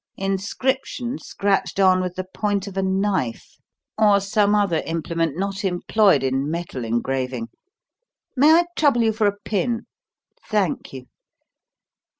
Inscription 0.17 1.19
scratched 1.19 1.79
on 1.79 2.01
with 2.01 2.15
the 2.15 2.23
point 2.23 2.65
of 2.65 2.75
a 2.75 2.81
knife, 2.81 3.57
or 3.99 4.19
some 4.19 4.55
other 4.55 4.81
implement 4.87 5.37
not 5.37 5.63
employed 5.63 6.23
in 6.23 6.49
metal 6.49 6.83
engraving. 6.83 7.49
May 8.35 8.49
I 8.51 8.65
trouble 8.75 9.03
you 9.03 9.13
for 9.13 9.27
a 9.27 9.37
pin? 9.45 9.83
Thank 10.49 10.91
you. 10.91 11.05